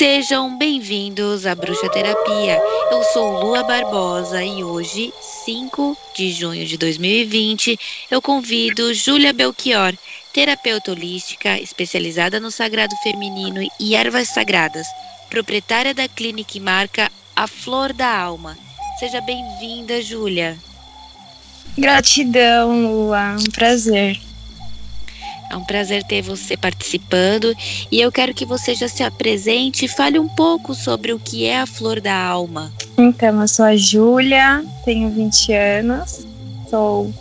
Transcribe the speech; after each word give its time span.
Sejam 0.00 0.56
bem-vindos 0.56 1.44
à 1.44 1.54
Bruxa 1.54 1.86
Terapia. 1.90 2.58
Eu 2.90 3.02
sou 3.12 3.38
Lua 3.44 3.62
Barbosa 3.62 4.42
e 4.42 4.64
hoje, 4.64 5.12
5 5.44 5.94
de 6.16 6.32
junho 6.32 6.64
de 6.64 6.78
2020, 6.78 7.78
eu 8.10 8.22
convido 8.22 8.94
Júlia 8.94 9.30
Belchior, 9.34 9.92
terapeuta 10.32 10.92
holística 10.92 11.60
especializada 11.60 12.40
no 12.40 12.50
sagrado 12.50 12.96
feminino 13.02 13.60
e 13.78 13.94
ervas 13.94 14.28
sagradas, 14.28 14.86
proprietária 15.28 15.92
da 15.92 16.08
clínica 16.08 16.56
e 16.56 16.60
marca 16.60 17.12
A 17.36 17.46
Flor 17.46 17.92
da 17.92 18.08
Alma. 18.08 18.56
Seja 18.98 19.20
bem-vinda, 19.20 20.00
Júlia. 20.00 20.56
Gratidão, 21.76 22.90
Lua. 22.90 23.36
Um 23.38 23.50
prazer. 23.52 24.18
É 25.50 25.56
um 25.56 25.64
prazer 25.64 26.04
ter 26.04 26.22
você 26.22 26.56
participando 26.56 27.52
e 27.90 28.00
eu 28.00 28.12
quero 28.12 28.32
que 28.32 28.46
você 28.46 28.72
já 28.72 28.86
se 28.86 29.02
apresente 29.02 29.84
e 29.84 29.88
fale 29.88 30.16
um 30.16 30.28
pouco 30.28 30.76
sobre 30.76 31.12
o 31.12 31.18
que 31.18 31.44
é 31.44 31.60
a 31.60 31.66
Flor 31.66 32.00
da 32.00 32.14
Alma. 32.14 32.72
Então, 32.96 33.40
eu 33.40 33.48
sou 33.48 33.64
a 33.64 33.76
Júlia, 33.76 34.64
tenho 34.84 35.10
20 35.10 35.52
anos, 35.52 36.24
sou 36.70 37.12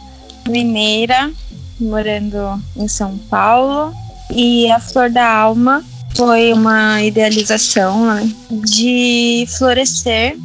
mineira, 0.48 1.32
morando 1.80 2.62
em 2.76 2.88
São 2.88 3.18
Paulo. 3.18 3.92
E 4.32 4.70
a 4.70 4.80
Flor 4.80 5.10
da 5.10 5.28
Alma 5.28 5.84
foi 6.16 6.54
uma 6.54 7.02
idealização 7.02 8.14
né, 8.14 8.32
de 8.52 9.48
florescer, 9.58 10.38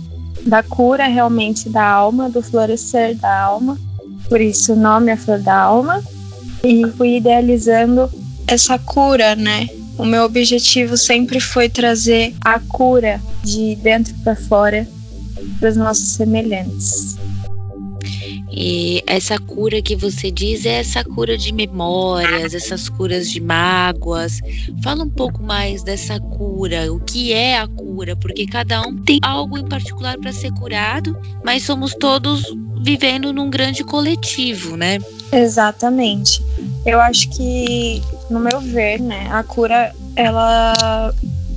da 0.47 0.63
cura 0.63 1.07
realmente 1.07 1.69
da 1.69 1.87
alma, 1.87 2.31
do 2.31 2.43
florescer 2.43 3.15
da 3.17 3.41
alma. 3.43 3.79
Por 4.27 4.41
isso 4.41 4.73
o 4.73 4.77
nome 4.77 5.13
é 5.13 5.17
Flor 5.19 5.39
da 5.39 5.55
Alma 5.55 6.03
e 6.65 6.87
fui 6.97 7.17
idealizando 7.17 8.11
essa 8.47 8.79
cura, 8.79 9.37
né? 9.37 9.69
O 9.99 10.05
meu 10.05 10.25
objetivo 10.25 10.97
sempre 10.97 11.39
foi 11.39 11.69
trazer 11.69 12.35
a 12.41 12.59
cura 12.59 13.21
de 13.45 13.77
dentro 13.77 14.15
para 14.25 14.35
fora 14.35 14.89
para 15.61 15.69
os 15.69 15.77
nossos 15.77 16.09
semelhantes. 16.11 17.17
E 18.57 19.03
essa 19.07 19.37
cura 19.39 19.83
que 19.83 19.97
você 19.97 20.31
diz 20.31 20.65
é 20.65 20.75
essa 20.75 21.03
cura 21.03 21.37
de 21.37 21.53
memórias, 21.53 22.55
essas 22.55 22.89
curas 22.89 23.29
de 23.29 23.41
mágoas. 23.41 24.41
Fala 24.83 25.03
um 25.03 25.11
pouco 25.11 25.43
mais 25.43 25.83
dessa 25.83 26.21
cura, 26.21 26.93
o 26.93 27.01
que 27.01 27.33
é 27.33 27.59
a 27.59 27.67
cura, 27.67 28.15
porque 28.15 28.47
cada 28.47 28.81
um 28.83 28.97
tem 28.97 29.19
algo 29.23 29.59
em 29.59 29.67
particular 29.67 30.17
para 30.19 30.33
ser 30.33 30.53
curado, 30.53 31.17
mas 31.45 31.65
somos 31.65 31.95
todos 31.95 32.45
vivendo 32.81 33.33
num 33.33 33.51
grande 33.51 33.83
coletivo, 33.83 34.77
né? 34.77 34.99
Exatamente. 35.33 36.41
Eu 36.85 37.01
acho 37.01 37.31
que, 37.31 38.03
no 38.31 38.39
meu 38.41 38.61
ver, 38.61 39.01
né, 39.01 39.29
a 39.31 39.43
cura 39.43 39.93
ela 40.17 41.13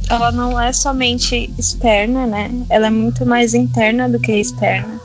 ela 0.10 0.32
não 0.32 0.60
é 0.60 0.72
somente 0.72 1.52
externa, 1.58 2.26
né? 2.26 2.50
Ela 2.70 2.88
é 2.88 2.90
muito 2.90 3.26
mais 3.26 3.54
interna 3.54 4.08
do 4.08 4.20
que 4.20 4.32
externa. 4.32 5.00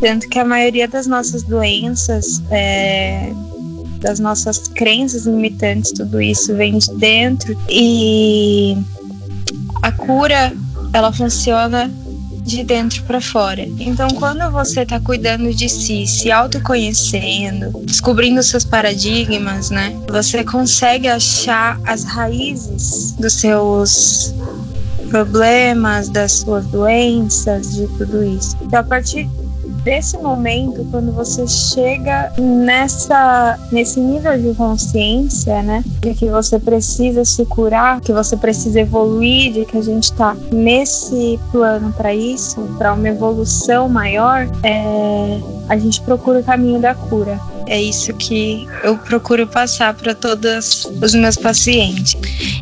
Tanto 0.00 0.28
que 0.28 0.38
a 0.38 0.44
maioria 0.44 0.86
das 0.86 1.06
nossas 1.06 1.42
doenças, 1.42 2.42
é, 2.50 3.32
das 4.00 4.20
nossas 4.20 4.68
crenças 4.68 5.24
limitantes, 5.24 5.92
tudo 5.92 6.20
isso 6.20 6.54
vem 6.54 6.76
de 6.76 6.92
dentro. 6.96 7.58
E 7.70 8.76
a 9.82 9.90
cura, 9.90 10.52
ela 10.92 11.10
funciona 11.12 11.90
de 12.46 12.62
dentro 12.62 13.02
para 13.02 13.20
fora. 13.20 13.66
Então, 13.78 14.08
quando 14.10 14.48
você 14.52 14.82
está 14.82 15.00
cuidando 15.00 15.52
de 15.52 15.68
si, 15.68 16.06
se 16.06 16.30
autoconhecendo, 16.30 17.72
descobrindo 17.84 18.42
seus 18.42 18.64
paradigmas, 18.64 19.70
né? 19.70 19.92
Você 20.08 20.44
consegue 20.44 21.08
achar 21.08 21.80
as 21.84 22.04
raízes 22.04 23.12
dos 23.12 23.32
seus 23.32 24.32
problemas, 25.10 26.08
das 26.08 26.32
suas 26.32 26.66
doenças, 26.66 27.74
de 27.74 27.86
tudo 27.98 28.22
isso. 28.24 28.56
Então, 28.62 28.80
a 28.80 28.84
partir 28.84 29.28
desse 29.86 30.18
momento, 30.18 30.84
quando 30.90 31.12
você 31.12 31.46
chega 31.46 32.32
nessa, 32.36 33.56
nesse 33.70 34.00
nível 34.00 34.36
de 34.36 34.52
consciência, 34.52 35.62
né, 35.62 35.84
de 36.00 36.12
que 36.12 36.28
você 36.28 36.58
precisa 36.58 37.24
se 37.24 37.46
curar, 37.46 38.00
que 38.00 38.12
você 38.12 38.36
precisa 38.36 38.80
evoluir, 38.80 39.52
de 39.52 39.64
que 39.64 39.78
a 39.78 39.82
gente 39.82 40.10
está 40.10 40.36
nesse 40.50 41.38
plano 41.52 41.92
para 41.92 42.12
isso, 42.12 42.60
para 42.76 42.94
uma 42.94 43.08
evolução 43.08 43.88
maior, 43.88 44.48
é, 44.64 45.40
a 45.68 45.78
gente 45.78 46.00
procura 46.00 46.40
o 46.40 46.44
caminho 46.44 46.80
da 46.80 46.92
cura. 46.92 47.38
É 47.66 47.82
isso 47.82 48.14
que 48.14 48.66
eu 48.84 48.96
procuro 48.96 49.46
passar 49.46 49.92
para 49.94 50.14
todos 50.14 50.84
os 50.84 51.14
meus 51.14 51.36
pacientes. 51.36 52.16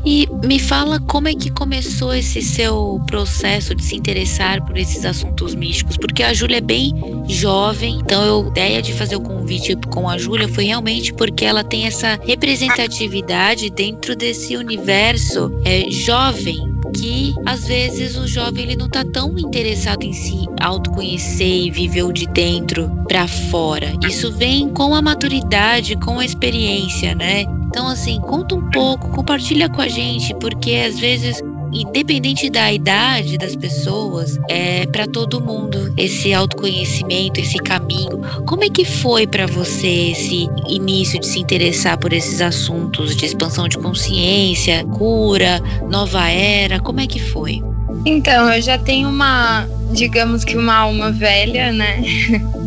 E 0.05 0.27
me 0.45 0.59
fala 0.59 0.99
como 1.01 1.29
é 1.29 1.35
que 1.35 1.51
começou 1.51 2.15
esse 2.15 2.41
seu 2.41 3.01
processo 3.07 3.75
de 3.75 3.85
se 3.85 3.97
interessar 3.97 4.65
por 4.65 4.77
esses 4.77 5.05
assuntos 5.05 5.55
místicos, 5.55 5.97
porque 5.97 6.23
a 6.23 6.33
Júlia 6.33 6.59
é 6.59 6.61
bem 6.61 6.93
jovem, 7.29 7.99
então 8.03 8.47
a 8.47 8.49
ideia 8.49 8.83
de 8.83 8.93
fazer 8.95 9.17
o 9.17 9.21
convite 9.21 9.77
com 9.91 10.09
a 10.09 10.17
Júlia 10.17 10.49
foi 10.49 10.65
realmente 10.65 11.13
porque 11.13 11.45
ela 11.45 11.63
tem 11.63 11.87
essa 11.87 12.19
representatividade 12.25 13.71
dentro 13.71 14.17
desse 14.17 14.57
universo 14.57 15.51
é, 15.65 15.91
jovem 15.91 16.74
que 16.95 17.35
às 17.45 17.67
vezes 17.67 18.17
o 18.17 18.27
jovem 18.27 18.65
ele 18.65 18.77
não 18.77 18.89
tá 18.89 19.05
tão 19.05 19.37
interessado 19.39 20.05
em 20.05 20.13
se 20.13 20.47
autoconhecer 20.61 21.67
e 21.67 21.71
viver 21.71 22.05
o 22.05 22.13
de 22.13 22.27
dentro 22.27 22.91
para 23.09 23.27
fora. 23.27 23.93
Isso 24.07 24.33
vem 24.33 24.69
com 24.69 24.95
a 24.95 25.03
maturidade, 25.03 25.97
com 25.97 26.19
a 26.19 26.25
experiência, 26.25 27.15
né? 27.15 27.43
Então 27.67 27.89
assim, 27.89 28.21
conta 28.21 28.55
um 28.55 28.71
pouco, 28.71 29.11
compartilha 29.11 29.69
com 29.69 29.83
a 29.83 29.89
gente, 29.89 30.35
porque 30.37 30.75
às 30.77 30.99
vezes 30.99 31.41
independente 31.75 32.49
da 32.49 32.73
idade 32.73 33.37
das 33.37 33.57
pessoas, 33.57 34.39
é 34.49 34.87
para 34.87 35.07
todo 35.07 35.41
mundo 35.41 35.93
esse 35.97 36.33
autoconhecimento, 36.33 37.41
esse 37.41 37.59
caminho. 37.59 38.21
Como 38.47 38.65
é 38.65 38.69
que 38.69 38.85
foi 38.85 39.27
para 39.27 39.47
você 39.47 40.11
esse 40.13 40.49
início 40.69 41.19
de 41.21 41.27
se 41.27 41.41
interessar 41.41 41.99
por 41.99 42.13
esses 42.13 42.41
assuntos 42.41 43.17
de 43.17 43.27
expansão 43.27 43.69
de 43.69 43.79
consciência, 43.79 44.85
cura, 44.85 45.61
nova 45.91 46.29
era? 46.29 46.79
Como 46.81 47.01
é 47.01 47.07
que 47.07 47.21
foi? 47.21 47.63
Então, 48.07 48.53
eu 48.53 48.61
já 48.61 48.79
tenho 48.79 49.09
uma, 49.09 49.67
digamos 49.93 50.45
que 50.45 50.57
uma 50.57 50.75
alma 50.75 51.11
velha, 51.11 51.73
né? 51.73 52.03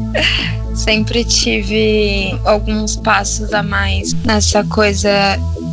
Sempre 0.74 1.24
tive 1.24 2.38
alguns 2.46 2.96
passos 2.98 3.52
a 3.54 3.64
mais 3.64 4.14
nessa 4.26 4.64
coisa 4.64 5.10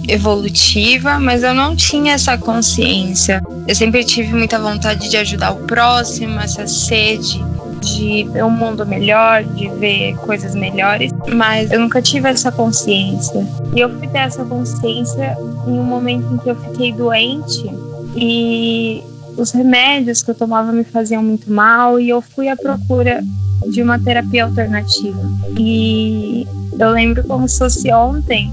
evolutiva, 0.08 1.18
mas 1.18 1.42
eu 1.42 1.54
não 1.54 1.74
tinha 1.74 2.14
essa 2.14 2.36
consciência. 2.36 3.42
Eu 3.66 3.74
sempre 3.74 4.04
tive 4.04 4.32
muita 4.34 4.58
vontade 4.58 5.08
de 5.08 5.16
ajudar 5.16 5.52
o 5.52 5.56
próximo, 5.66 6.40
essa 6.40 6.66
sede 6.66 7.42
de 7.80 8.24
ver 8.32 8.44
um 8.44 8.50
mundo 8.50 8.86
melhor, 8.86 9.44
de 9.44 9.68
ver 9.68 10.16
coisas 10.16 10.54
melhores, 10.54 11.12
mas 11.34 11.70
eu 11.70 11.78
nunca 11.80 12.00
tive 12.00 12.28
essa 12.28 12.50
consciência. 12.50 13.46
E 13.74 13.80
eu 13.80 13.90
fui 13.98 14.08
ter 14.08 14.18
essa 14.18 14.44
consciência 14.44 15.36
em 15.66 15.78
um 15.78 15.84
momento 15.84 16.32
em 16.32 16.38
que 16.38 16.48
eu 16.48 16.56
fiquei 16.56 16.92
doente 16.92 17.70
e 18.16 19.02
os 19.36 19.50
remédios 19.50 20.22
que 20.22 20.30
eu 20.30 20.34
tomava 20.34 20.72
me 20.72 20.84
faziam 20.84 21.22
muito 21.22 21.52
mal 21.52 21.98
e 21.98 22.08
eu 22.08 22.22
fui 22.22 22.48
à 22.48 22.56
procura 22.56 23.22
de 23.68 23.82
uma 23.82 23.98
terapia 23.98 24.44
alternativa. 24.44 25.20
E 25.58 26.46
eu 26.78 26.90
lembro 26.90 27.22
como 27.24 27.48
se 27.48 27.58
fosse 27.58 27.92
ontem 27.92 28.52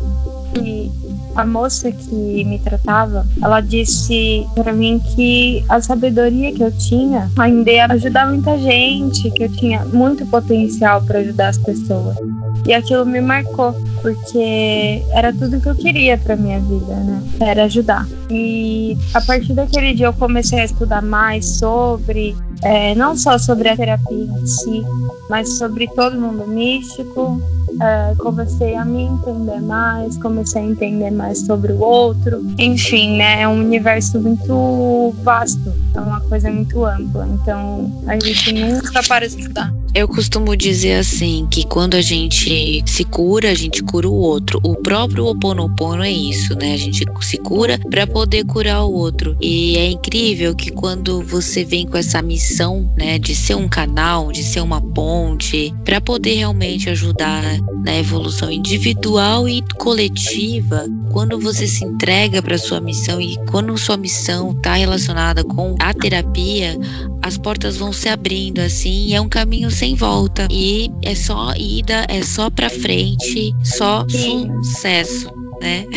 que 0.53 0.91
a 1.35 1.45
moça 1.45 1.91
que 1.91 2.43
me 2.43 2.59
tratava, 2.59 3.25
ela 3.41 3.61
disse 3.61 4.45
para 4.53 4.73
mim 4.73 4.99
que 5.15 5.63
a 5.69 5.81
sabedoria 5.81 6.53
que 6.53 6.63
eu 6.63 6.71
tinha 6.71 7.29
ainda 7.37 7.71
ia 7.71 7.85
ajudar 7.85 8.27
muita 8.27 8.57
gente, 8.57 9.29
que 9.31 9.43
eu 9.43 9.51
tinha 9.51 9.85
muito 9.85 10.25
potencial 10.25 11.01
para 11.01 11.19
ajudar 11.19 11.49
as 11.49 11.57
pessoas. 11.57 12.17
E 12.65 12.73
aquilo 12.73 13.05
me 13.05 13.21
marcou, 13.21 13.73
porque 14.01 15.01
era 15.11 15.33
tudo 15.33 15.59
que 15.59 15.67
eu 15.67 15.75
queria 15.75 16.17
para 16.17 16.35
minha 16.35 16.59
vida, 16.59 16.93
né? 16.95 17.23
Era 17.39 17.63
ajudar. 17.63 18.07
E 18.29 18.97
a 19.13 19.21
partir 19.21 19.53
daquele 19.53 19.93
dia 19.93 20.05
eu 20.05 20.13
comecei 20.13 20.59
a 20.59 20.65
estudar 20.65 21.01
mais 21.01 21.57
sobre, 21.57 22.35
é, 22.61 22.93
não 22.95 23.17
só 23.17 23.37
sobre 23.37 23.69
a 23.69 23.75
terapia 23.75 24.25
em 24.25 24.45
si, 24.45 24.83
mas 25.29 25.57
sobre 25.57 25.87
todo 25.87 26.19
mundo 26.19 26.47
místico, 26.47 27.41
é, 27.79 28.15
comecei 28.15 28.75
a 28.75 28.83
me 28.83 29.03
entender 29.03 29.61
mais, 29.61 30.17
comecei 30.17 30.61
a 30.61 30.65
entender 30.65 31.11
mais 31.11 31.39
sobre 31.45 31.73
o 31.73 31.79
outro. 31.79 32.43
Enfim, 32.57 33.17
né? 33.17 33.41
É 33.41 33.47
um 33.47 33.59
universo 33.59 34.19
muito 34.19 35.13
vasto, 35.23 35.73
é 35.95 35.99
uma 35.99 36.21
coisa 36.21 36.51
muito 36.51 36.85
ampla. 36.85 37.27
Então 37.27 37.91
a 38.07 38.19
gente 38.19 38.53
nunca 38.53 39.01
para 39.07 39.27
de 39.27 39.39
estudar. 39.39 39.80
Eu 39.93 40.07
costumo 40.07 40.55
dizer 40.55 40.93
assim 40.93 41.45
que 41.51 41.65
quando 41.65 41.95
a 41.95 42.01
gente 42.01 42.81
se 42.85 43.03
cura, 43.03 43.51
a 43.51 43.53
gente 43.53 43.83
cura 43.83 44.07
o 44.07 44.13
outro. 44.13 44.57
O 44.63 44.73
próprio 44.73 45.25
Oponopono 45.25 46.01
é 46.01 46.09
isso, 46.09 46.55
né? 46.55 46.73
A 46.73 46.77
gente 46.77 47.03
se 47.19 47.37
cura 47.37 47.77
para 47.89 48.07
poder 48.07 48.45
curar 48.45 48.85
o 48.85 48.93
outro. 48.93 49.35
E 49.41 49.75
é 49.75 49.91
incrível 49.91 50.55
que 50.55 50.71
quando 50.71 51.21
você 51.21 51.65
vem 51.65 51.85
com 51.85 51.97
essa 51.97 52.21
missão, 52.21 52.89
né, 52.97 53.19
de 53.19 53.35
ser 53.35 53.55
um 53.55 53.67
canal, 53.67 54.31
de 54.31 54.43
ser 54.43 54.61
uma 54.61 54.81
ponte, 54.81 55.73
para 55.83 55.99
poder 55.99 56.35
realmente 56.35 56.89
ajudar 56.89 57.43
na 57.83 57.97
evolução 57.97 58.49
individual 58.49 59.49
e 59.49 59.61
coletiva, 59.77 60.85
quando 61.11 61.37
você 61.37 61.67
se 61.67 61.83
entrega 61.83 62.41
para 62.41 62.57
sua 62.57 62.79
missão 62.79 63.19
e 63.19 63.35
quando 63.49 63.77
sua 63.77 63.97
missão 63.97 64.51
está 64.51 64.75
relacionada 64.75 65.43
com 65.43 65.75
a 65.79 65.93
terapia, 65.93 66.79
as 67.21 67.37
portas 67.37 67.77
vão 67.77 67.91
se 67.91 68.07
abrindo 68.07 68.59
assim, 68.59 69.07
e 69.07 69.13
é 69.13 69.21
um 69.21 69.29
caminho 69.29 69.69
sem 69.81 69.95
volta. 69.95 70.47
E 70.51 70.91
é 71.01 71.15
só 71.15 71.55
ida, 71.57 72.05
é 72.07 72.21
só 72.21 72.51
para 72.51 72.69
frente, 72.69 73.51
só 73.63 74.05
sucesso 74.07 75.41
né? 75.61 75.85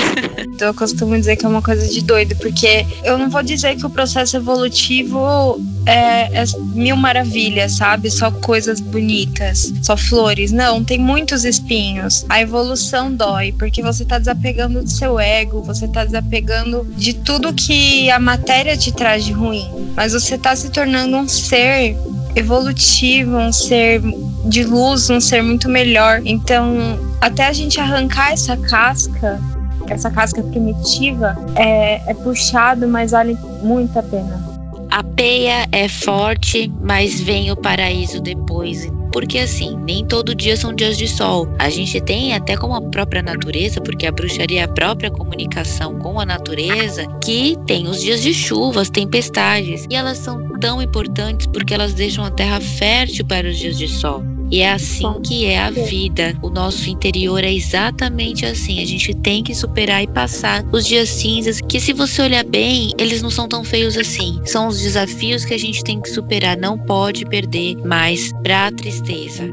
Então, 0.54 0.68
eu 0.68 0.74
costumo 0.74 1.16
dizer 1.16 1.34
que 1.34 1.44
é 1.44 1.48
uma 1.48 1.62
coisa 1.62 1.88
de 1.88 2.00
doido, 2.00 2.36
porque 2.36 2.86
eu 3.02 3.18
não 3.18 3.28
vou 3.28 3.42
dizer 3.42 3.74
que 3.76 3.84
o 3.84 3.90
processo 3.90 4.36
evolutivo 4.36 5.58
é, 5.84 6.42
é, 6.42 6.44
mil 6.74 6.94
maravilhas, 6.96 7.72
sabe? 7.72 8.08
Só 8.08 8.30
coisas 8.30 8.78
bonitas, 8.78 9.72
só 9.82 9.96
flores. 9.96 10.52
Não, 10.52 10.84
tem 10.84 10.98
muitos 10.98 11.44
espinhos. 11.44 12.24
A 12.28 12.40
evolução 12.40 13.12
dói, 13.12 13.52
porque 13.52 13.82
você 13.82 14.04
tá 14.04 14.18
desapegando 14.18 14.82
do 14.82 14.90
seu 14.90 15.18
ego, 15.18 15.62
você 15.62 15.88
tá 15.88 16.04
desapegando 16.04 16.86
de 16.96 17.14
tudo 17.14 17.52
que 17.52 18.08
a 18.10 18.20
matéria 18.20 18.76
te 18.76 18.92
traz 18.92 19.24
de 19.24 19.32
ruim. 19.32 19.68
Mas 19.96 20.12
você 20.12 20.38
tá 20.38 20.54
se 20.54 20.70
tornando 20.70 21.16
um 21.16 21.26
ser 21.26 21.96
evolutivo, 22.36 23.36
um 23.36 23.52
ser 23.52 24.00
de 24.46 24.64
luz, 24.64 25.08
um 25.10 25.20
ser 25.20 25.42
muito 25.42 25.68
melhor. 25.68 26.20
Então, 26.24 26.98
até 27.20 27.46
a 27.46 27.52
gente 27.52 27.80
arrancar 27.80 28.32
essa 28.32 28.56
casca, 28.56 29.40
essa 29.88 30.10
casca 30.10 30.42
primitiva, 30.42 31.36
é, 31.56 32.10
é 32.10 32.14
puxado, 32.14 32.86
mas 32.88 33.12
vale 33.12 33.36
muito 33.62 33.98
a 33.98 34.02
pena. 34.02 34.54
A 34.90 35.02
peia 35.02 35.66
é 35.72 35.88
forte, 35.88 36.72
mas 36.80 37.20
vem 37.20 37.50
o 37.50 37.56
paraíso 37.56 38.20
depois. 38.20 38.88
Porque 39.14 39.38
assim, 39.38 39.76
nem 39.76 40.04
todo 40.04 40.34
dia 40.34 40.56
são 40.56 40.74
dias 40.74 40.98
de 40.98 41.06
sol. 41.06 41.48
A 41.60 41.70
gente 41.70 42.00
tem 42.00 42.34
até 42.34 42.56
como 42.56 42.74
a 42.74 42.82
própria 42.82 43.22
natureza, 43.22 43.80
porque 43.80 44.08
a 44.08 44.10
bruxaria 44.10 44.62
é 44.62 44.64
a 44.64 44.68
própria 44.68 45.08
comunicação 45.08 46.00
com 46.00 46.18
a 46.18 46.26
natureza, 46.26 47.06
que 47.24 47.56
tem 47.64 47.86
os 47.86 48.02
dias 48.02 48.20
de 48.20 48.34
chuvas, 48.34 48.90
tempestades. 48.90 49.86
E 49.88 49.94
elas 49.94 50.18
são 50.18 50.58
tão 50.58 50.82
importantes 50.82 51.46
porque 51.46 51.72
elas 51.72 51.94
deixam 51.94 52.24
a 52.24 52.30
terra 52.32 52.60
fértil 52.60 53.24
para 53.24 53.46
os 53.46 53.56
dias 53.56 53.78
de 53.78 53.86
sol. 53.86 54.33
E 54.50 54.60
é 54.60 54.72
assim 54.72 55.20
que 55.22 55.46
é 55.46 55.58
a 55.58 55.70
vida. 55.70 56.36
O 56.42 56.50
nosso 56.50 56.88
interior 56.88 57.42
é 57.42 57.52
exatamente 57.52 58.46
assim. 58.46 58.80
A 58.80 58.86
gente 58.86 59.14
tem 59.14 59.42
que 59.42 59.54
superar 59.54 60.02
e 60.02 60.06
passar 60.06 60.64
os 60.72 60.86
dias 60.86 61.08
cinzas, 61.08 61.60
que 61.60 61.80
se 61.80 61.92
você 61.92 62.22
olhar 62.22 62.44
bem, 62.44 62.92
eles 62.98 63.22
não 63.22 63.30
são 63.30 63.48
tão 63.48 63.64
feios 63.64 63.96
assim. 63.96 64.40
São 64.44 64.68
os 64.68 64.80
desafios 64.80 65.44
que 65.44 65.54
a 65.54 65.58
gente 65.58 65.82
tem 65.82 66.00
que 66.00 66.10
superar. 66.10 66.56
Não 66.56 66.78
pode 66.78 67.24
perder 67.26 67.76
mais 67.84 68.32
para 68.42 68.66
a 68.66 68.72
tristeza. 68.72 69.48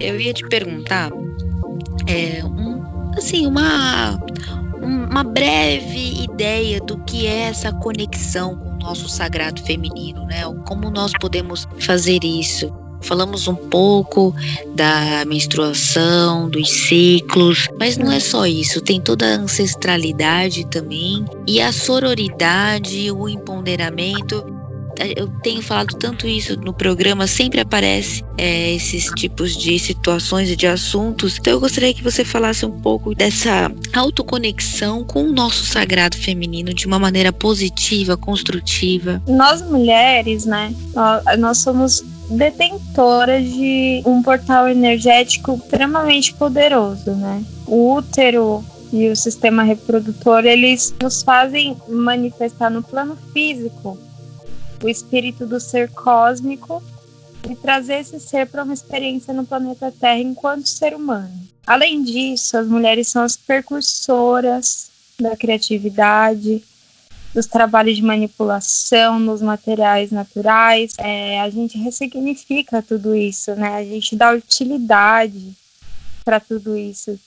Eu 0.00 0.20
ia 0.20 0.32
te 0.32 0.46
perguntar, 0.48 1.10
é, 2.06 2.44
um, 2.44 2.82
assim, 3.16 3.46
uma 3.46 4.18
uma 4.82 5.24
breve 5.24 6.22
ideia 6.22 6.78
do 6.80 6.98
que 6.98 7.26
é 7.26 7.48
essa 7.48 7.72
conexão 7.72 8.56
com 8.56 8.68
o 8.68 8.78
nosso 8.78 9.08
sagrado 9.08 9.60
feminino, 9.62 10.24
né? 10.26 10.42
Como 10.66 10.90
nós 10.90 11.12
podemos 11.18 11.66
fazer 11.80 12.22
isso? 12.22 12.70
Falamos 13.06 13.46
um 13.48 13.54
pouco 13.54 14.34
da 14.74 15.24
menstruação, 15.24 16.48
dos 16.48 16.68
ciclos, 16.68 17.68
mas 17.78 17.96
não 17.96 18.10
é 18.10 18.20
só 18.20 18.46
isso, 18.46 18.80
tem 18.80 19.00
toda 19.00 19.26
a 19.26 19.38
ancestralidade 19.38 20.66
também 20.66 21.24
e 21.46 21.60
a 21.60 21.72
sororidade, 21.72 23.10
o 23.10 23.28
empoderamento 23.28 24.56
eu 25.16 25.28
tenho 25.42 25.60
falado 25.60 25.94
tanto 25.96 26.26
isso 26.26 26.58
no 26.58 26.72
programa, 26.72 27.26
sempre 27.26 27.60
aparece 27.60 28.24
é, 28.38 28.74
esses 28.74 29.06
tipos 29.16 29.56
de 29.56 29.78
situações 29.78 30.50
e 30.50 30.56
de 30.56 30.66
assuntos. 30.66 31.38
Então 31.38 31.52
eu 31.54 31.60
gostaria 31.60 31.92
que 31.92 32.02
você 32.02 32.24
falasse 32.24 32.64
um 32.64 32.80
pouco 32.80 33.14
dessa 33.14 33.70
autoconexão 33.92 35.04
com 35.04 35.24
o 35.24 35.32
nosso 35.32 35.64
sagrado 35.66 36.16
feminino 36.16 36.72
de 36.72 36.86
uma 36.86 36.98
maneira 36.98 37.32
positiva, 37.32 38.16
construtiva. 38.16 39.22
Nós 39.26 39.62
mulheres, 39.62 40.46
né? 40.46 40.74
Nós 41.38 41.58
somos 41.58 42.02
detentora 42.28 43.40
de 43.40 44.02
um 44.04 44.22
portal 44.22 44.68
energético 44.68 45.54
extremamente 45.54 46.34
poderoso, 46.34 47.12
né? 47.12 47.44
O 47.66 47.94
útero 47.94 48.64
e 48.92 49.08
o 49.08 49.16
sistema 49.16 49.62
reprodutor, 49.62 50.44
eles 50.44 50.94
nos 51.02 51.22
fazem 51.22 51.76
manifestar 51.88 52.70
no 52.70 52.82
plano 52.82 53.16
físico 53.32 53.98
o 54.82 54.88
espírito 54.88 55.46
do 55.46 55.58
ser 55.58 55.90
cósmico 55.90 56.82
e 57.48 57.54
trazer 57.54 58.00
esse 58.00 58.20
ser 58.20 58.46
para 58.46 58.64
uma 58.64 58.74
experiência 58.74 59.32
no 59.32 59.44
planeta 59.44 59.92
Terra 59.92 60.18
enquanto 60.18 60.68
ser 60.68 60.94
humano. 60.94 61.32
Além 61.66 62.02
disso, 62.02 62.56
as 62.56 62.66
mulheres 62.66 63.08
são 63.08 63.22
as 63.22 63.36
precursoras 63.36 64.90
da 65.18 65.36
criatividade, 65.36 66.62
dos 67.36 67.44
trabalhos 67.44 67.96
de 67.96 68.02
manipulação 68.02 69.18
nos 69.18 69.42
materiais 69.42 70.10
naturais. 70.10 70.94
É, 70.96 71.38
a 71.42 71.50
gente 71.50 71.76
ressignifica 71.76 72.80
tudo 72.80 73.14
isso, 73.14 73.54
né? 73.54 73.74
A 73.76 73.84
gente 73.84 74.16
dá 74.16 74.32
utilidade 74.32 75.52
para 76.24 76.40
tudo 76.40 76.74
isso. 76.74 77.20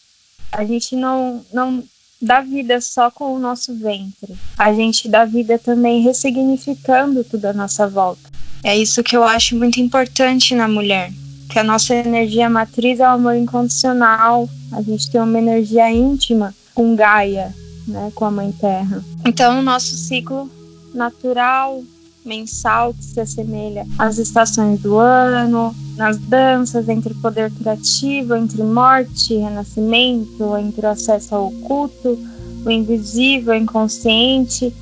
A 0.51 0.65
gente 0.65 0.95
não, 0.95 1.45
não 1.53 1.83
dá 2.19 2.41
vida 2.41 2.81
só 2.81 3.11
com 3.11 3.35
o 3.35 3.37
nosso 3.37 3.75
ventre. 3.75 4.35
A 4.57 4.73
gente 4.73 5.07
dá 5.07 5.25
vida 5.25 5.59
também 5.59 6.01
ressignificando 6.01 7.23
tudo 7.23 7.45
à 7.45 7.53
nossa 7.53 7.87
volta. 7.87 8.31
É 8.63 8.75
isso 8.75 9.03
que 9.03 9.15
eu 9.15 9.23
acho 9.23 9.55
muito 9.55 9.79
importante 9.79 10.55
na 10.55 10.67
mulher. 10.67 11.11
Que 11.51 11.59
a 11.59 11.63
nossa 11.63 11.93
energia 11.93 12.49
matriz 12.49 12.99
é 12.99 13.03
o 13.03 13.11
amor 13.11 13.35
incondicional. 13.35 14.49
A 14.71 14.81
gente 14.81 15.11
tem 15.11 15.21
uma 15.21 15.37
energia 15.37 15.91
íntima 15.91 16.51
com 16.73 16.95
Gaia, 16.95 17.53
né, 17.89 18.11
com 18.15 18.25
a 18.25 18.31
Mãe 18.31 18.51
Terra. 18.51 19.03
Então, 19.25 19.59
o 19.59 19.61
nosso 19.61 19.95
ciclo 19.95 20.49
natural, 20.93 21.83
mensal, 22.25 22.93
que 22.93 23.03
se 23.03 23.19
assemelha 23.19 23.85
às 23.97 24.17
estações 24.17 24.79
do 24.81 24.97
ano, 24.97 25.75
nas 25.97 26.17
danças 26.17 26.87
entre 26.87 27.13
poder 27.15 27.51
criativo, 27.51 28.35
entre 28.35 28.63
morte 28.63 29.33
e 29.33 29.37
renascimento, 29.37 30.57
entre 30.57 30.85
o 30.85 30.89
acesso 30.89 31.35
ao 31.35 31.47
oculto, 31.47 32.17
o 32.65 32.71
invisível, 32.71 33.53
o 33.53 33.57
inconsciente, 33.57 34.73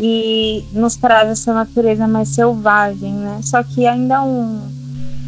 e 0.00 0.64
nos 0.72 0.96
traz 0.96 1.28
essa 1.28 1.54
natureza 1.54 2.06
mais 2.06 2.28
selvagem, 2.28 3.12
né? 3.12 3.40
Só 3.42 3.62
que 3.62 3.86
ainda 3.86 4.22
um, 4.22 4.60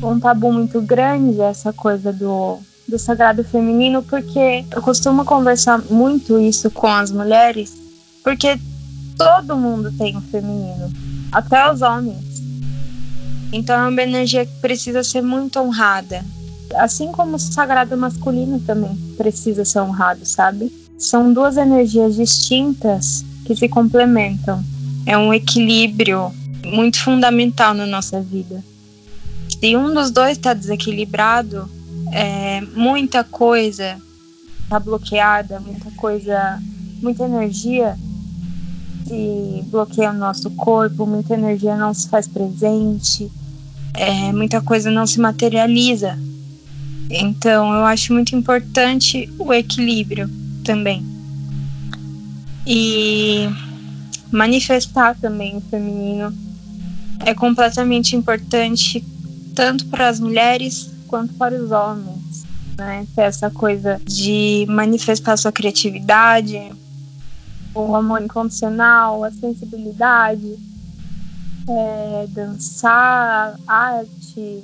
um 0.02 0.18
tabu 0.18 0.52
muito 0.52 0.80
grande 0.80 1.40
essa 1.40 1.72
coisa 1.72 2.12
do 2.12 2.58
do 2.88 2.98
sagrado 2.98 3.42
feminino, 3.42 4.02
porque 4.02 4.64
eu 4.70 4.80
costumo 4.80 5.24
conversar 5.24 5.78
muito 5.90 6.38
isso 6.38 6.70
com 6.70 6.86
as 6.86 7.10
mulheres, 7.10 7.76
porque 8.22 8.58
todo 9.16 9.56
mundo 9.56 9.92
tem 9.92 10.16
um 10.16 10.20
feminino, 10.20 10.92
até 11.32 11.70
os 11.70 11.82
homens. 11.82 12.42
Então 13.52 13.86
é 13.86 13.88
uma 13.88 14.02
energia 14.02 14.44
que 14.44 14.60
precisa 14.60 15.02
ser 15.02 15.22
muito 15.22 15.58
honrada. 15.58 16.24
Assim 16.74 17.12
como 17.12 17.36
o 17.36 17.38
sagrado 17.38 17.96
masculino 17.96 18.60
também 18.60 18.96
precisa 19.16 19.64
ser 19.64 19.80
honrado, 19.80 20.26
sabe? 20.26 20.72
São 20.98 21.32
duas 21.32 21.56
energias 21.56 22.16
distintas 22.16 23.24
que 23.44 23.54
se 23.54 23.68
complementam. 23.68 24.62
É 25.04 25.16
um 25.16 25.32
equilíbrio 25.32 26.32
muito 26.64 26.98
fundamental 27.00 27.72
na 27.74 27.86
nossa 27.86 28.20
vida. 28.20 28.62
Se 29.48 29.76
um 29.76 29.94
dos 29.94 30.10
dois 30.10 30.36
está 30.36 30.52
desequilibrado, 30.52 31.70
é, 32.12 32.60
muita 32.74 33.24
coisa 33.24 34.00
está 34.62 34.80
bloqueada, 34.80 35.60
muita 35.60 35.90
coisa, 35.92 36.60
muita 37.00 37.24
energia 37.24 37.96
se 39.06 39.64
bloqueia 39.68 40.10
o 40.10 40.14
nosso 40.14 40.50
corpo, 40.50 41.06
muita 41.06 41.34
energia 41.34 41.76
não 41.76 41.94
se 41.94 42.08
faz 42.08 42.26
presente, 42.26 43.30
é, 43.94 44.32
muita 44.32 44.60
coisa 44.60 44.90
não 44.90 45.06
se 45.06 45.20
materializa. 45.20 46.18
Então, 47.08 47.72
eu 47.72 47.84
acho 47.84 48.12
muito 48.12 48.34
importante 48.34 49.32
o 49.38 49.52
equilíbrio 49.52 50.28
também. 50.64 51.04
E 52.66 53.48
manifestar 54.32 55.16
também 55.20 55.56
o 55.56 55.60
feminino 55.60 56.36
é 57.24 57.32
completamente 57.32 58.16
importante 58.16 59.04
tanto 59.54 59.86
para 59.86 60.08
as 60.08 60.18
mulheres 60.18 60.90
quanto 61.06 61.34
para 61.34 61.54
os 61.54 61.70
homens, 61.70 62.44
né? 62.76 63.06
Ter 63.14 63.22
essa 63.22 63.50
coisa 63.50 64.00
de 64.04 64.66
manifestar 64.68 65.36
sua 65.36 65.52
criatividade, 65.52 66.72
o 67.74 67.94
amor 67.94 68.22
incondicional, 68.22 69.24
a 69.24 69.30
sensibilidade, 69.30 70.56
é, 71.68 72.26
dançar, 72.28 73.58
arte, 73.66 74.62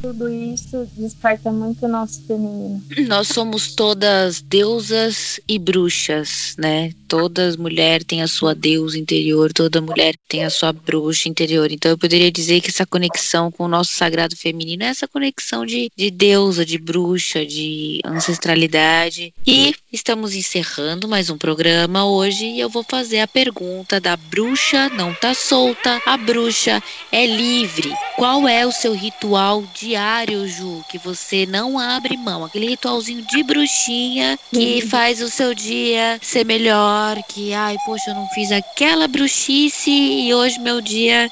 tudo 0.00 0.28
isso 0.28 0.88
desperta 0.96 1.52
muito 1.52 1.84
o 1.84 1.88
nosso 1.88 2.22
feminino. 2.26 2.82
Nós 3.06 3.28
somos 3.28 3.74
todas 3.74 4.40
deusas 4.40 5.40
e 5.48 5.58
bruxas, 5.58 6.54
né? 6.58 6.92
Todas 7.06 7.56
mulher 7.56 8.04
tem 8.04 8.22
a 8.22 8.28
sua 8.28 8.54
deusa 8.54 8.98
interior, 8.98 9.52
toda 9.52 9.80
mulher 9.80 10.14
tem 10.28 10.44
a 10.44 10.50
sua 10.50 10.72
bruxa 10.72 11.28
interior. 11.28 11.70
Então 11.70 11.90
eu 11.90 11.98
poderia 11.98 12.30
dizer 12.30 12.60
que 12.60 12.70
essa 12.70 12.86
conexão 12.86 13.50
com 13.50 13.64
o 13.64 13.68
nosso 13.68 13.92
sagrado 13.92 14.36
feminino 14.36 14.84
é 14.84 14.86
essa 14.86 15.08
conexão 15.08 15.66
de, 15.66 15.90
de 15.96 16.10
deusa, 16.10 16.64
de 16.64 16.78
bruxa, 16.78 17.44
de 17.44 18.00
ancestralidade. 18.04 19.34
E 19.46 19.74
estamos 19.92 20.34
encerrando 20.34 21.08
mais 21.08 21.30
um 21.30 21.36
programa 21.36 22.04
hoje 22.04 22.44
e 22.44 22.60
eu 22.60 22.68
vou 22.68 22.84
fazer 22.84 23.18
a 23.18 23.26
pergunta 23.26 23.98
da 23.98 24.16
bruxa 24.16 24.88
não 24.90 25.12
tá 25.12 25.34
solta, 25.34 26.00
a 26.06 26.16
bruxa 26.16 26.80
é 27.10 27.26
livre. 27.26 27.92
Qual 28.16 28.46
é 28.46 28.64
o 28.64 28.70
seu 28.70 28.92
ritual 28.92 29.64
diário, 29.74 30.46
Ju, 30.46 30.84
que 30.88 30.96
você 30.98 31.44
não 31.44 31.76
abre 31.76 32.16
mão? 32.16 32.44
Aquele 32.44 32.68
ritualzinho 32.68 33.26
de 33.26 33.42
bruxinha 33.42 34.38
que 34.52 34.80
faz 34.82 35.20
o 35.20 35.28
seu 35.28 35.54
dia 35.54 36.20
ser 36.22 36.46
melhor, 36.46 37.20
que 37.28 37.52
ai, 37.52 37.76
poxa, 37.84 38.10
eu 38.10 38.14
não 38.14 38.28
fiz 38.28 38.52
aquela 38.52 39.08
bruxice 39.08 39.90
e 39.90 40.32
hoje 40.32 40.60
meu 40.60 40.80
dia 40.80 41.28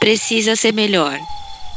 precisa 0.00 0.56
ser 0.56 0.72
melhor. 0.72 1.18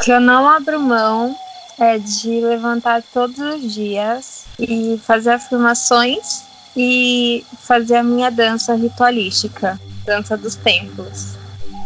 Que 0.01 0.11
eu 0.11 0.21
não 0.21 0.47
abro 0.47 0.79
mão 0.79 1.35
é 1.79 1.97
de 1.97 2.41
levantar 2.41 3.03
todos 3.13 3.37
os 3.37 3.73
dias 3.73 4.45
e 4.59 4.99
fazer 5.05 5.31
afirmações 5.31 6.43
e 6.75 7.45
fazer 7.59 7.95
a 7.97 8.03
minha 8.03 8.29
dança 8.29 8.73
ritualística, 8.75 9.79
dança 10.05 10.37
dos 10.37 10.55
templos. 10.55 11.35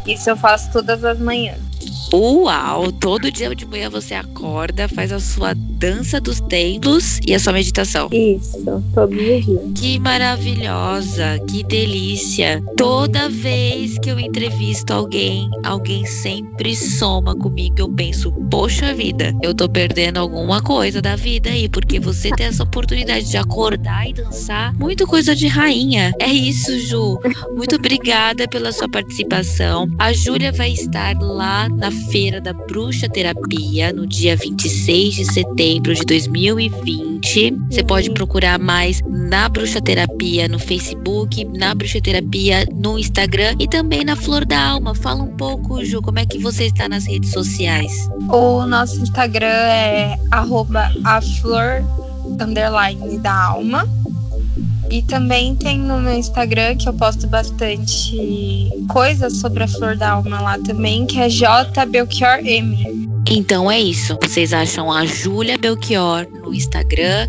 Isso 0.06 0.30
eu 0.30 0.38
faço 0.38 0.72
todas 0.72 1.04
as 1.04 1.20
manhãs. 1.20 1.69
Uau! 2.12 2.92
Todo 2.92 3.32
dia 3.32 3.54
de 3.56 3.66
manhã 3.66 3.90
você 3.90 4.16
acorda, 4.16 4.88
faz 4.88 5.12
a 5.12 5.20
sua 5.20 5.54
dança 5.54 6.20
dos 6.20 6.42
templos 6.42 7.20
e 7.26 7.36
a 7.36 7.40
sua 7.40 7.54
meditação. 7.54 8.10
Isso, 8.12 8.62
todos 8.96 9.18
os 9.18 9.46
dias. 9.46 9.62
Que 9.76 10.00
maravilhosa, 10.00 11.40
que 11.48 11.64
delícia. 11.64 12.64
Toda 12.76 13.30
vez 13.30 13.98
que 14.00 14.10
eu 14.10 14.20
entrevisto 14.20 14.92
alguém, 14.92 15.50
alguém 15.64 16.06
sempre 16.06 16.76
soma 16.76 17.36
comigo. 17.36 17.76
Eu 17.78 17.90
penso, 17.90 18.32
poxa 18.50 18.94
vida, 18.94 19.34
eu 19.44 19.54
tô 19.54 19.70
perdendo 19.70 20.18
alguma 20.18 20.62
coisa 20.62 21.02
da 21.02 21.16
vida 21.16 21.52
aí, 21.52 21.70
porque 21.70 22.00
você 22.00 22.32
tem 22.32 22.48
essa 22.48 22.64
oportunidade 22.64 23.30
de 23.30 23.38
acordar 23.38 24.10
e 24.10 24.14
dançar. 24.14 24.74
Muito 24.74 25.06
coisa 25.06 25.36
de 25.36 25.48
rainha. 25.48 26.12
É 26.20 26.28
isso, 26.28 26.78
Ju. 26.80 27.20
Muito 27.56 27.76
obrigada 27.76 28.48
pela 28.48 28.72
sua 28.72 28.90
participação. 28.90 29.88
A 30.00 30.12
Júlia 30.12 30.52
vai 30.52 30.72
estar 30.72 31.16
lá 31.20 31.70
na 31.70 31.92
Feira 32.12 32.42
da 32.42 32.54
Bruxa 32.54 33.08
Terapia 33.10 33.92
no 33.94 34.08
dia 34.08 34.36
26 34.36 35.16
de 35.16 35.34
setembro 35.34 35.94
de 35.94 36.04
2020. 36.04 37.58
Você 37.70 37.84
pode 37.84 38.10
procurar 38.12 38.58
mais 38.58 39.02
na 39.08 39.50
Bruxa 39.50 39.82
Terapia 39.82 40.48
no 40.48 40.58
Facebook, 40.58 41.46
na 41.58 41.76
Bruxa 41.76 42.02
Terapia 42.02 42.66
no 42.74 42.98
Instagram 42.98 43.56
e 43.60 43.68
também 43.68 44.04
na 44.04 44.16
Flor 44.16 44.46
da 44.46 44.60
Alma. 44.60 44.96
Fala 44.96 45.24
um 45.24 45.36
pouco, 45.36 45.84
Ju, 45.84 46.02
como 46.02 46.20
é 46.20 46.26
que 46.26 46.40
você 46.40 46.66
está 46.66 46.88
nas 46.88 47.06
redes 47.06 47.32
sociais? 47.32 47.92
O 48.30 48.66
nosso 48.66 49.02
Instagram 49.02 49.48
é 49.48 50.18
arroba 50.32 50.92
a 51.04 51.22
flor 51.22 51.84
underline 52.26 53.18
da 53.20 53.34
alma. 53.34 53.88
E 54.92 55.02
também 55.04 55.56
tem 55.56 55.78
no 55.78 56.00
meu 56.00 56.16
Instagram 56.16 56.76
que 56.76 56.90
eu 56.90 56.94
posto 56.94 57.28
bastante 57.28 58.70
coisas 58.90 59.38
sobre 59.38 59.64
a 59.64 59.68
flor 59.68 59.96
da 59.96 60.12
alma 60.12 60.42
lá 60.42 60.58
também, 60.58 61.06
que 61.06 61.20
é 61.20 61.30
J 61.30 61.86
M. 62.44 63.10
Então 63.30 63.70
é 63.70 63.80
isso. 63.80 64.18
Vocês 64.24 64.54
acham 64.54 64.92
a 64.92 65.06
Júlia 65.06 65.58
Belchior 65.58 66.28
no 66.44 66.54
Instagram 66.54 67.28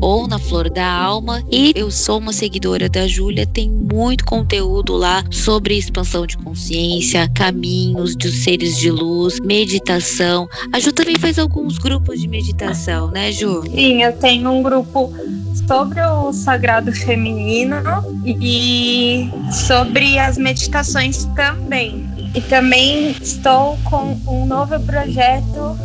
ou 0.00 0.26
na 0.26 0.38
Flor 0.38 0.70
da 0.70 0.86
Alma. 0.86 1.42
E 1.50 1.72
eu 1.74 1.90
sou 1.90 2.18
uma 2.18 2.32
seguidora 2.32 2.88
da 2.88 3.06
Júlia, 3.06 3.46
tem 3.46 3.70
muito 3.70 4.24
conteúdo 4.24 4.96
lá 4.96 5.24
sobre 5.30 5.76
expansão 5.76 6.26
de 6.26 6.36
consciência, 6.38 7.28
caminhos 7.34 8.16
dos 8.16 8.44
seres 8.44 8.76
de 8.76 8.90
luz, 8.90 9.38
meditação. 9.40 10.48
A 10.72 10.80
Ju 10.80 10.92
também 10.92 11.16
faz 11.16 11.38
alguns 11.38 11.78
grupos 11.78 12.20
de 12.20 12.28
meditação, 12.28 13.10
né, 13.10 13.32
Ju? 13.32 13.62
Sim, 13.62 14.02
eu 14.02 14.12
tenho 14.14 14.50
um 14.50 14.62
grupo 14.62 15.12
sobre 15.66 16.00
o 16.00 16.32
sagrado 16.32 16.92
feminino 16.92 17.76
e 18.24 19.28
sobre 19.66 20.18
as 20.18 20.38
meditações 20.38 21.24
também. 21.34 22.06
E 22.34 22.40
também 22.42 23.10
estou 23.20 23.78
com 23.84 24.18
um 24.26 24.46
novo 24.46 24.78
projeto 24.80 25.76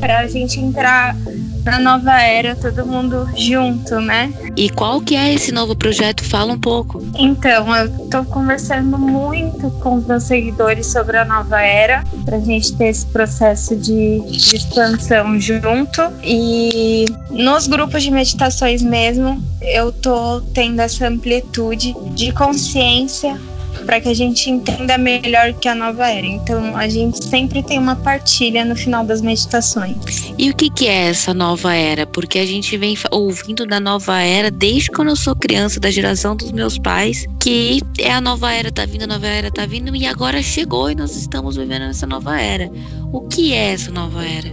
para 0.00 0.20
a 0.20 0.26
gente 0.26 0.60
entrar 0.60 1.16
na 1.64 1.78
nova 1.78 2.20
era, 2.20 2.56
todo 2.56 2.84
mundo 2.86 3.28
junto, 3.36 4.00
né? 4.00 4.32
E 4.56 4.68
qual 4.70 5.00
que 5.00 5.14
é 5.14 5.32
esse 5.34 5.52
novo 5.52 5.76
projeto? 5.76 6.24
Fala 6.24 6.52
um 6.52 6.58
pouco. 6.58 7.02
Então, 7.16 7.74
eu 7.74 7.88
tô 8.08 8.24
conversando 8.24 8.98
muito 8.98 9.70
com 9.80 9.96
os 9.96 10.06
meus 10.06 10.24
seguidores 10.24 10.86
sobre 10.86 11.16
a 11.16 11.24
nova 11.24 11.60
era, 11.60 12.04
pra 12.24 12.38
gente 12.40 12.74
ter 12.76 12.88
esse 12.88 13.06
processo 13.06 13.76
de, 13.76 14.20
de 14.20 14.56
expansão 14.56 15.38
junto. 15.40 16.02
E 16.22 17.06
nos 17.30 17.66
grupos 17.66 18.02
de 18.02 18.10
meditações 18.10 18.82
mesmo, 18.82 19.42
eu 19.60 19.92
tô 19.92 20.40
tendo 20.52 20.80
essa 20.80 21.06
amplitude 21.06 21.94
de 22.14 22.32
consciência 22.32 23.38
para 23.82 24.00
que 24.00 24.08
a 24.08 24.14
gente 24.14 24.50
entenda 24.50 24.96
melhor 24.96 25.52
que 25.54 25.68
a 25.68 25.74
nova 25.74 26.08
era. 26.08 26.26
Então, 26.26 26.76
a 26.76 26.88
gente 26.88 27.24
sempre 27.24 27.62
tem 27.62 27.78
uma 27.78 27.96
partilha 27.96 28.64
no 28.64 28.76
final 28.76 29.04
das 29.04 29.20
meditações. 29.20 30.32
E 30.38 30.50
o 30.50 30.56
que, 30.56 30.70
que 30.70 30.86
é 30.86 31.08
essa 31.08 31.34
nova 31.34 31.74
era? 31.74 32.06
Porque 32.06 32.38
a 32.38 32.46
gente 32.46 32.76
vem 32.76 32.96
ouvindo 33.10 33.66
da 33.66 33.80
nova 33.80 34.20
era 34.20 34.50
desde 34.50 34.90
quando 34.90 35.08
eu 35.08 35.16
sou 35.16 35.34
criança, 35.34 35.80
da 35.80 35.90
geração 35.90 36.36
dos 36.36 36.52
meus 36.52 36.78
pais, 36.78 37.26
que 37.40 37.80
é 37.98 38.12
a 38.12 38.20
nova 38.20 38.52
era 38.52 38.70
tá 38.70 38.86
vindo, 38.86 39.02
a 39.04 39.06
nova 39.06 39.26
era 39.26 39.50
tá 39.50 39.66
vindo, 39.66 39.94
e 39.94 40.06
agora 40.06 40.42
chegou 40.42 40.90
e 40.90 40.94
nós 40.94 41.16
estamos 41.16 41.56
vivendo 41.56 41.82
essa 41.82 42.06
nova 42.06 42.40
era. 42.40 42.70
O 43.12 43.20
que 43.28 43.52
é 43.52 43.72
essa 43.72 43.90
nova 43.90 44.24
era? 44.24 44.50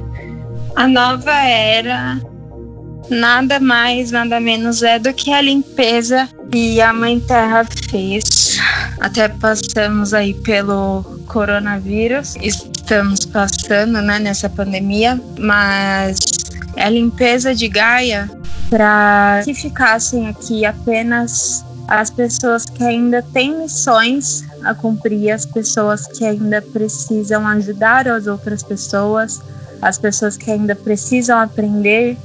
A 0.76 0.88
nova 0.88 1.34
era 1.34 2.20
nada 3.10 3.60
mais, 3.60 4.12
nada 4.12 4.40
menos 4.40 4.84
é 4.84 5.00
do 5.00 5.14
que 5.14 5.32
a 5.32 5.42
limpeza 5.42 6.30
que 6.52 6.82
a 6.82 6.94
Mãe 6.94 7.20
Terra 7.20 7.66
fez. 7.90 8.24
Até 9.00 9.30
passamos 9.30 10.14
aí 10.14 10.34
pelo 10.34 11.04
coronavírus, 11.28 12.36
estamos 12.42 13.26
passando 13.26 14.02
né, 14.02 14.20
nessa 14.20 14.50
pandemia, 14.50 15.20
mas 15.40 16.20
a 16.78 16.90
limpeza 16.90 17.56
de 17.56 17.68
Gaia 17.68 18.30
para 18.70 19.42
que 19.44 19.54
ficassem 19.54 20.28
aqui 20.28 20.66
apenas 20.66 21.66
as 21.88 22.10
pessoas 22.10 22.66
que 22.66 22.84
ainda 22.84 23.24
têm 23.34 23.58
missões 23.58 24.44
a 24.64 24.76
cumprir, 24.76 25.32
as 25.32 25.46
pessoas 25.46 26.06
que 26.06 26.24
ainda 26.24 26.62
precisam 26.62 27.48
ajudar 27.48 28.08
as 28.08 28.28
outras 28.28 28.62
pessoas, 28.62 29.42
as 29.82 29.98
pessoas 29.98 30.38
que 30.38 30.52
ainda 30.52 30.76
precisam 30.76 31.40
aprender 31.40 32.16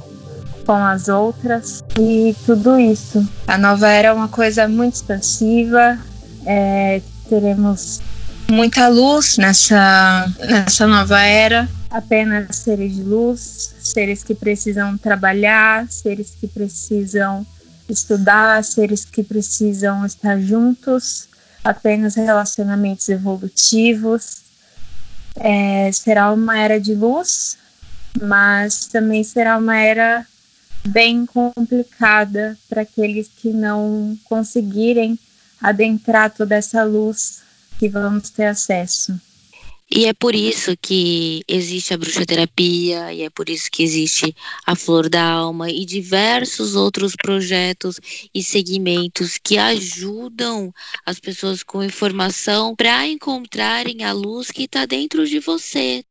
com 0.65 0.75
as 0.75 1.07
outras 1.07 1.83
e 1.99 2.35
tudo 2.45 2.79
isso. 2.79 3.27
A 3.47 3.57
nova 3.57 3.87
era 3.87 4.09
é 4.09 4.13
uma 4.13 4.27
coisa 4.27 4.67
muito 4.67 4.95
expansiva, 4.95 5.97
é, 6.45 7.01
teremos 7.27 8.01
muita 8.49 8.87
luz 8.87 9.37
nessa, 9.37 10.31
nessa 10.39 10.87
nova 10.87 11.19
era. 11.21 11.67
Apenas 11.89 12.57
seres 12.57 12.95
de 12.95 13.03
luz, 13.03 13.75
seres 13.79 14.23
que 14.23 14.35
precisam 14.35 14.97
trabalhar, 14.97 15.87
seres 15.89 16.33
que 16.39 16.47
precisam 16.47 17.45
estudar, 17.89 18.63
seres 18.63 19.05
que 19.05 19.23
precisam 19.23 20.05
estar 20.05 20.39
juntos, 20.39 21.27
apenas 21.63 22.15
relacionamentos 22.15 23.07
evolutivos. 23.09 24.43
É, 25.37 25.89
será 25.91 26.31
uma 26.31 26.57
era 26.57 26.79
de 26.79 26.93
luz, 26.93 27.57
mas 28.21 28.87
também 28.87 29.23
será 29.23 29.57
uma 29.57 29.77
era 29.77 30.25
bem 30.87 31.25
complicada 31.25 32.57
para 32.69 32.83
aqueles 32.83 33.27
que 33.27 33.49
não 33.49 34.17
conseguirem 34.25 35.17
adentrar 35.69 36.33
toda 36.33 36.55
essa 36.55 36.83
luz 36.83 37.41
que 37.79 37.89
vamos 37.89 38.29
ter 38.29 38.45
acesso. 38.45 39.19
E 39.89 40.05
é 40.05 40.13
por 40.13 40.33
isso 40.33 40.75
que 40.75 41.43
existe 41.47 41.93
a 41.93 41.97
bruxoterapia, 41.97 43.13
e 43.13 43.21
é 43.21 43.29
por 43.29 43.49
isso 43.49 43.69
que 43.71 43.83
existe 43.83 44.35
a 44.65 44.75
Flor 44.75 45.07
da 45.07 45.23
Alma 45.23 45.69
e 45.69 45.85
diversos 45.85 46.75
outros 46.75 47.15
projetos 47.15 47.99
e 48.33 48.43
segmentos 48.43 49.37
que 49.37 49.57
ajudam 49.59 50.73
as 51.05 51.19
pessoas 51.19 51.61
com 51.61 51.83
informação 51.83 52.75
para 52.75 53.07
encontrarem 53.07 54.03
a 54.03 54.11
luz 54.11 54.49
que 54.49 54.63
está 54.63 54.87
dentro 54.87 55.25
de 55.27 55.39
você. 55.39 56.03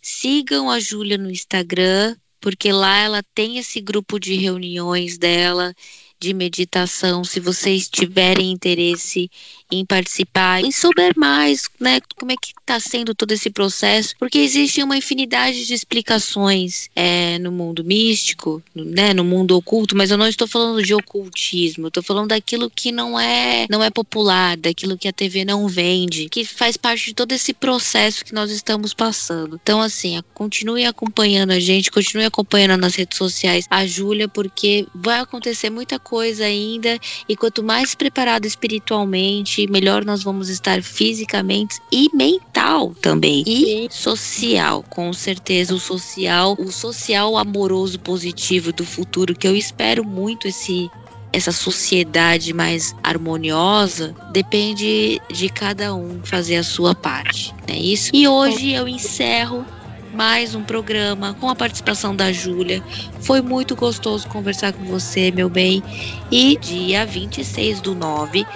Sigam 0.00 0.70
a 0.70 0.78
Júlia 0.78 1.18
no 1.18 1.30
Instagram, 1.30 2.16
porque 2.40 2.70
lá 2.72 2.96
ela 2.98 3.22
tem 3.34 3.58
esse 3.58 3.80
grupo 3.80 4.20
de 4.20 4.36
reuniões 4.36 5.18
dela 5.18 5.74
de 6.20 6.34
meditação, 6.34 7.22
se 7.22 7.38
vocês 7.38 7.88
tiverem 7.88 8.50
interesse 8.50 9.30
em 9.70 9.84
participar, 9.84 10.64
em 10.64 10.72
souber 10.72 11.12
mais, 11.16 11.68
né, 11.78 12.00
como 12.16 12.32
é 12.32 12.36
que 12.36 12.52
está 12.58 12.80
sendo 12.80 13.14
todo 13.14 13.32
esse 13.32 13.50
processo, 13.50 14.14
porque 14.18 14.38
existe 14.38 14.82
uma 14.82 14.96
infinidade 14.96 15.66
de 15.66 15.74
explicações 15.74 16.88
é, 16.96 17.38
no 17.38 17.52
mundo 17.52 17.84
místico, 17.84 18.62
né, 18.74 19.12
no 19.12 19.22
mundo 19.24 19.56
oculto, 19.56 19.94
mas 19.94 20.10
eu 20.10 20.16
não 20.16 20.26
estou 20.26 20.48
falando 20.48 20.82
de 20.82 20.94
ocultismo, 20.94 21.88
estou 21.88 22.02
falando 22.02 22.28
daquilo 22.28 22.70
que 22.70 22.90
não 22.90 23.20
é, 23.20 23.66
não 23.68 23.84
é 23.84 23.90
popular, 23.90 24.56
daquilo 24.56 24.96
que 24.96 25.06
a 25.06 25.12
TV 25.12 25.44
não 25.44 25.68
vende, 25.68 26.28
que 26.30 26.44
faz 26.44 26.76
parte 26.76 27.06
de 27.06 27.14
todo 27.14 27.32
esse 27.32 27.52
processo 27.52 28.24
que 28.24 28.34
nós 28.34 28.50
estamos 28.50 28.94
passando. 28.94 29.60
Então, 29.62 29.82
assim, 29.82 30.20
continue 30.32 30.86
acompanhando 30.86 31.50
a 31.50 31.60
gente, 31.60 31.90
continue 31.90 32.24
acompanhando 32.24 32.80
nas 32.80 32.94
redes 32.94 33.18
sociais 33.18 33.66
a 33.70 33.86
Júlia, 33.86 34.28
porque 34.28 34.86
vai 34.94 35.20
acontecer 35.20 35.68
muita 35.68 35.98
coisa 35.98 36.07
ainda, 36.40 36.98
e 37.28 37.36
quanto 37.36 37.62
mais 37.62 37.94
preparado 37.94 38.46
espiritualmente, 38.46 39.66
melhor 39.70 40.04
nós 40.04 40.22
vamos 40.22 40.48
estar 40.48 40.82
fisicamente 40.82 41.80
e 41.92 42.08
mental 42.14 42.94
também. 43.00 43.44
E 43.46 43.88
social, 43.90 44.82
com 44.88 45.12
certeza 45.12 45.74
o 45.74 45.80
social, 45.80 46.56
o 46.58 46.72
social 46.72 47.36
amoroso 47.36 47.98
positivo 48.00 48.72
do 48.72 48.84
futuro 48.84 49.34
que 49.34 49.46
eu 49.46 49.56
espero 49.56 50.04
muito 50.04 50.48
esse 50.48 50.90
essa 51.30 51.52
sociedade 51.52 52.54
mais 52.54 52.94
harmoniosa 53.02 54.14
depende 54.32 55.20
de 55.30 55.48
cada 55.50 55.94
um 55.94 56.20
fazer 56.24 56.56
a 56.56 56.62
sua 56.62 56.94
parte, 56.94 57.54
é 57.66 57.76
isso? 57.76 58.10
E 58.14 58.26
hoje 58.26 58.72
eu 58.72 58.88
encerro 58.88 59.64
mais 60.12 60.54
um 60.54 60.62
programa 60.62 61.34
com 61.40 61.48
a 61.48 61.56
participação 61.56 62.14
da 62.14 62.32
Júlia. 62.32 62.82
Foi 63.20 63.40
muito 63.40 63.76
gostoso 63.76 64.28
conversar 64.28 64.72
com 64.72 64.84
você, 64.84 65.30
meu 65.30 65.48
bem. 65.48 65.82
E 66.30 66.56
dia 66.58 67.06
26 67.06 67.80
do 67.80 67.94
9 67.94 68.46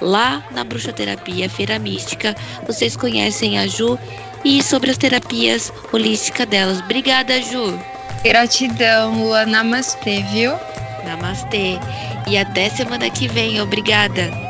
lá 0.00 0.44
na 0.50 0.64
Bruxa 0.64 0.92
Terapia 0.92 1.48
Feira 1.48 1.78
Mística. 1.78 2.34
Vocês 2.66 2.96
conhecem 2.96 3.58
a 3.58 3.66
Ju 3.66 3.98
e 4.44 4.62
sobre 4.62 4.90
as 4.90 4.98
terapias 4.98 5.72
holísticas 5.92 6.46
delas. 6.46 6.80
Obrigada, 6.80 7.40
Ju. 7.42 7.78
Gratidão, 8.22 9.22
Lua. 9.22 9.46
Namastê, 9.46 10.22
viu? 10.32 10.52
Namastê. 11.04 11.78
E 12.26 12.36
até 12.36 12.68
semana 12.70 13.08
que 13.10 13.28
vem. 13.28 13.60
Obrigada. 13.60 14.47